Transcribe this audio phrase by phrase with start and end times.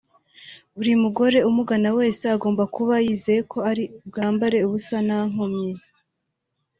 [0.75, 5.71] Buri mugore umugana wese agomba kuba yizeye ko ari bwambare ubusa nta nkomyi